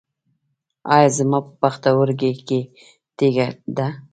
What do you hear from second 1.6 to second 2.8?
پښتورګي کې